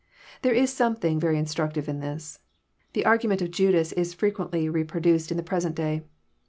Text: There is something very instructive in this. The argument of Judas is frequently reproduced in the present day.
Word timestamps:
There 0.41 0.51
is 0.55 0.73
something 0.73 1.19
very 1.19 1.37
instructive 1.37 1.87
in 1.87 1.99
this. 1.99 2.39
The 2.93 3.05
argument 3.05 3.43
of 3.43 3.51
Judas 3.51 3.91
is 3.91 4.15
frequently 4.15 4.67
reproduced 4.67 5.29
in 5.29 5.37
the 5.37 5.43
present 5.43 5.75
day. 5.75 6.01